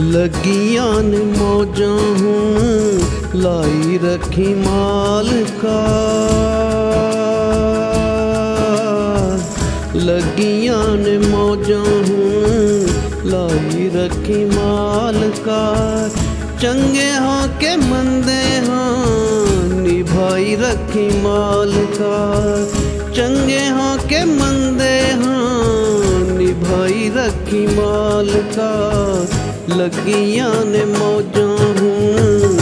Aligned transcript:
लगियान 0.00 1.06
मौजा 1.38 1.86
हूँ, 2.18 2.98
लाई 3.34 3.96
रखी 4.02 4.54
माल 4.54 5.28
का। 5.64 5.78
लगियान 9.96 11.02
मौजा 11.26 11.80
हूँ, 12.08 12.86
लाई 13.24 13.88
रखी 13.94 14.44
माल 14.44 15.20
का। 15.38 15.64
चंगे 16.58 17.10
हों 17.16 17.48
के 17.58 17.76
मंदे 17.76 18.42
हों, 18.68 19.82
निभाई 19.82 20.54
रखी 20.60 21.08
माल 21.22 21.72
का। 21.98 22.14
चंगे 23.12 23.66
हों 23.68 23.96
के 24.08 24.24
मंदे 24.24 24.96
हों, 25.20 26.38
निभाई 26.38 27.10
रखी 27.16 27.66
माल 27.66 28.28
का। 28.58 29.47
लगिया 29.76 30.48
ने 30.72 30.84
मौजा 30.98 31.46
हूँ 31.78 32.52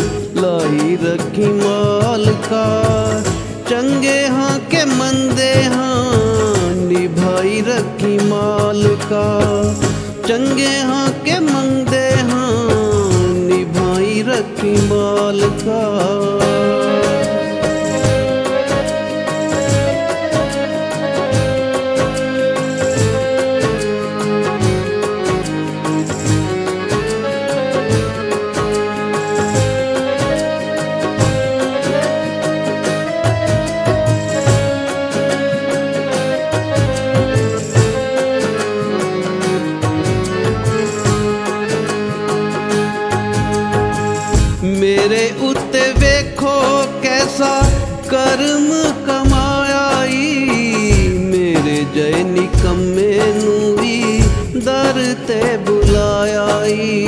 लाई 0.43 0.95
रखी 1.03 1.49
मालका 1.61 2.65
चंगे 3.71 4.19
हाँ 4.37 4.59
के 4.73 4.85
मंदे 4.99 5.53
हाँ 5.75 6.75
निभाई 6.89 7.61
रखी 7.69 8.17
मालका 8.31 9.25
चंगे 10.29 10.75
हाँ 10.91 11.09
के 11.25 11.39
मंदे 11.53 12.07
हाँ 12.31 13.33
निभाई 13.49 14.23
रखी 14.29 14.75
मालका 14.93 15.81
ਕਰਮ 48.17 48.69
ਕਮਾਇਆ 49.07 50.05
ਈ। 50.05 51.09
ਮੇਰੇ 51.09 51.87
ਜੈ 51.95 52.23
ਨਿਕੰਮੇ 52.25 53.21
ਨੂੰ 53.35 53.77
ਵੀ 53.77 54.23
ਦਰ 54.57 55.15
ਤੇ 55.29 55.57
ਬੁਲਾਇਆ 55.57 56.65
ਈ। 56.67 57.07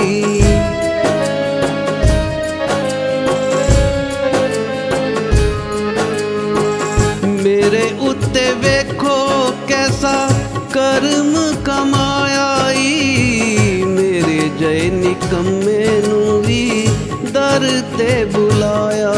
ਮੇਰੇ 7.25 7.91
ਉੱਤੇ 8.01 8.53
ਵੇਖੋ 8.53 9.53
ਕੈਸਾ 9.69 10.29
ਕਰਮ 10.73 11.55
ਕਮਾਇਆ 11.65 12.73
ਈ। 12.73 13.83
ਮੇਰੇ 13.87 14.51
ਜੈ 14.61 14.91
ਨਿਕੰਮੇ 14.91 16.03
ਨੂੰ 16.09 16.43
ਵੀ 16.43 16.89
ਦਰ 17.33 17.83
ਤੇ 17.99 18.25
ਬੁਲਾਇਆ 18.25 19.15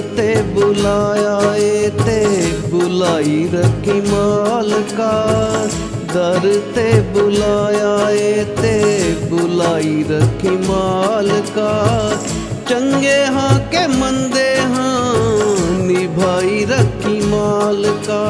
ते 0.00 0.42
बुलाया, 0.42 1.54
ए 1.54 1.90
ते 1.90 2.52
बुलाई 2.70 3.50
रखी 3.54 4.00
माल 4.00 4.70
का। 4.70 5.12
दर 6.14 6.72
ते 6.74 7.00
बुलाया, 7.00 8.10
ए 8.10 8.44
ते 8.44 8.76
बुलाई 9.30 10.04
रखी 10.10 10.50
माल 10.50 11.30
का। 11.30 11.72
चंगे 12.70 13.24
हाँ 13.24 13.58
के 13.58 13.86
मंदे 13.86 14.48
हाँ 14.58 15.84
निभाई 15.86 16.64
रखी 16.64 17.26
माल 17.26 17.84
का। 17.86 18.24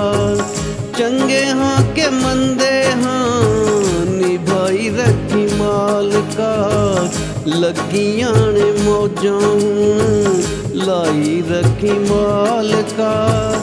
चंगे 0.99 1.45
हाँ 1.45 1.83
के 1.95 2.11
मंदे 2.11 2.76
ਲੱਗੀਆਂ 7.47 8.53
ਨੇ 8.53 8.83
ਮੌਜਾਂ 8.83 9.41
ਹੂੰ, 9.41 10.43
ਲਾਈ 10.75 11.43
ਰੱਖੀ 11.51 11.91
ਮਾਲਕਾ। 11.91 13.55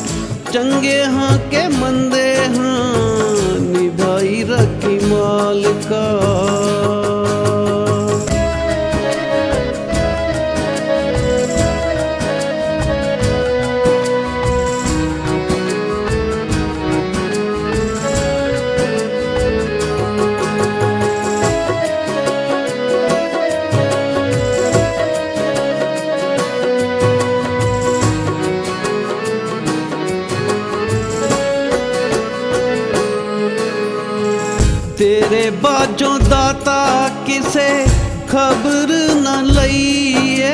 ਚੰਗੇ 0.54 1.04
ਹਾਂ 1.06 1.38
ਕਿ 1.38 1.68
ਮੰਦੇ 1.68 2.38
ਹਾਂ। 2.38 3.60
ਨਿਭਾਈ 3.60 4.44
ਰੱਖੀ 4.44 5.00
ਮਾਲਕਾ। 5.06 6.20
ਤੇਰੇ 35.03 35.49
ਬਾਝੋਂ 35.63 36.19
ਦਾਤਾ 36.21 37.09
ਕਿਸੇ 37.27 37.69
ਖਬਰ 38.29 38.93
ਨਾ 39.23 39.41
ਲਈਏ 39.43 40.53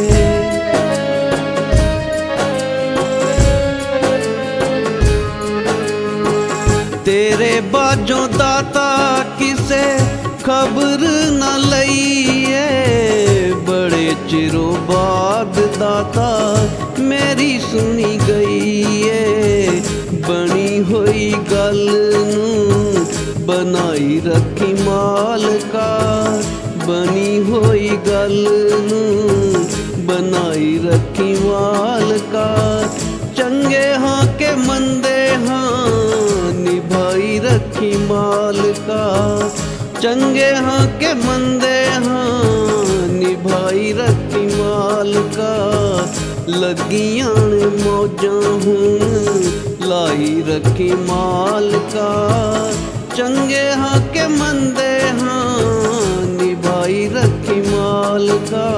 ਤੇਰੇ 7.06 7.60
ਬਾਝੋਂ 7.72 8.28
ਦਾਤਾ 8.28 8.90
ਕਿਸੇ 9.40 9.84
ਖਬਰ 10.44 11.08
ਨਾ 11.32 11.56
ਲਈਏ 11.58 12.66
ਬੜੇ 13.68 14.14
ਚਿਰੋਂ 14.30 14.74
ਬਾਅਦ 14.88 15.60
ਦਾਤਾ 15.80 16.30
ਮੇਰੀ 16.40 16.59
ਸੁਣੀ 17.70 18.18
ਗਈ 18.28 19.04
ਏ 19.08 19.82
ਬਣੀ 20.28 20.80
ਹੋਈ 20.84 21.32
ਗੱਲ 21.52 21.90
ਨੂੰ 22.36 23.06
ਬਣਾਈ 23.46 24.20
ਰੱਖੀ 24.26 24.74
ਮਾਲਕਾ 24.84 25.88
ਬਣੀ 26.88 27.40
ਹੋਈ 27.50 27.90
ਗੱਲ 28.08 28.48
ਨੂੰ 28.90 29.66
ਬਣਾਈ 30.06 30.78
ਰੱਖੀ 30.86 31.34
ਮਾਲਕਾ 31.46 32.48
ਚੰਗੇ 33.38 33.86
ਹਾਂ 34.04 34.26
ਕਿ 34.40 34.52
ਮੰਦੇ 34.68 35.18
ਹਾਂ 35.48 36.52
ਨਿਭਾਈ 36.56 37.40
ਰੱਖੀ 37.40 37.96
ਮਾਲਕਾ 38.10 39.02
ਚੰਗੇ 40.02 40.54
ਹਾਂ 40.56 40.86
ਕਿ 41.00 41.14
ਮੰਦੇ 41.26 41.76
ਹਾਂ 42.06 43.08
ਨਿਭਾਈ 43.10 43.94
ਰੱਖੀ 43.94 44.46
ਮਾਲਕਾ 44.58 45.54
ਲੱਗੀਆਂ 46.49 47.35
ਨੇ 47.35 47.67
ਮੌਜਾਂ 47.67 48.53
ਹੁਣ। 48.53 49.01
ਲਾਈ 49.87 50.43
ਰੱਖੀ 50.49 50.95
ਮਾਲਕਾ, 50.95 52.31
ਚੰਗੇ 53.17 53.73
ਹਾਂ 53.73 54.01
ਕਿ 54.01 54.27
ਮੰਦੇ 54.27 55.01
ਹਾਂ। 55.21 55.59
ਨਿਭਾਈ 56.27 57.09
ਰੱਖੀ 57.09 57.71
ਮਾਲਕਾ। 57.71 58.77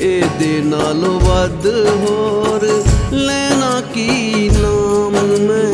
ਇਹਦੇ 0.00 0.60
ਨਾਲ 0.60 1.04
ਵੱਧ 1.24 1.66
ਹੋਰ 2.00 2.84
ਲੈਣਾ 3.12 3.80
ਕੀ 3.94 4.50
ਨਾਮ 4.62 5.16
ਮੈਂ। 5.40 5.72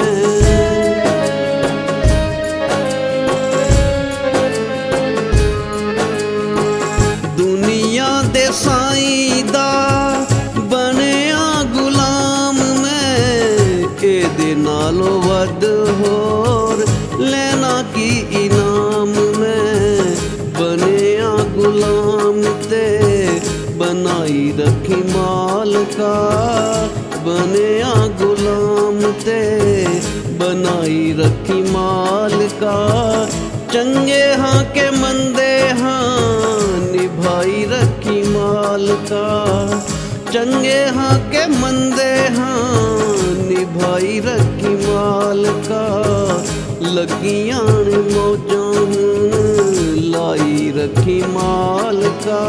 ਦੁਨੀਆ 7.36 8.22
ਦੇ 8.22 8.46
ਸਾਈਂ 8.52 9.44
ਦਾ 9.44 9.72
ਬਣਿਆ 10.58 11.62
ਗੁਲਾਮ 11.74 12.58
ਮੈਂ। 12.82 13.16
ਇਹਦੇ 14.02 14.54
ਨਾਲ 14.54 15.02
ਵੱਧ 15.02 15.64
ਹੋਰ 16.00 16.86
ਲੈਣਾ 17.20 17.84
ਕੀ 17.94 18.26
बनाई 23.94 24.40
रखी 24.58 24.96
मालका 25.10 26.14
बने 27.26 27.66
आ 27.82 27.94
गुलाम 28.20 28.98
ते 29.24 29.36
बनाई 30.40 30.96
रखी 31.18 31.58
मालका 31.74 32.74
चंगे 33.74 34.22
हाँ 34.42 34.62
के 34.76 34.88
मंदे 35.02 35.52
हाँ 35.82 36.80
निभाई 36.94 37.64
रखी 37.74 38.18
मालका 38.34 39.24
चंगे 40.32 40.78
हाँ 40.98 41.14
के 41.30 41.46
मंदे 41.62 42.12
हाँ 42.38 42.98
निभाई 43.50 44.18
रखी 44.26 44.74
मालका 44.86 45.84
लगिया 46.98 47.62
ने 47.88 48.02
मौजा 48.14 48.62
लाई 50.14 50.70
रखी 50.76 51.20
मालका 51.36 52.42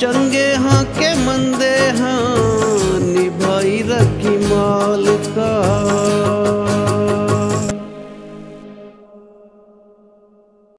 ਚੰਗੇ 0.00 0.54
ਹਾਂ 0.56 0.84
ਕੇ 0.84 1.14
ਮੰਦੇ 1.14 1.90
ਹਾਂ। 2.00 3.00
ਨਿਭਾਈ 3.00 3.82
ਰੱਖੀ 3.82 4.36
ਮਾਲ। 4.46 4.99